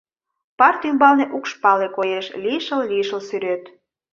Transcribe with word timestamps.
Парт 0.57 0.81
ӱмбалне 0.89 1.25
укш 1.37 1.51
пале 1.63 1.87
коеш, 1.95 2.25
лишыл-лишыл 2.43 3.21
сӱрет. 3.27 3.63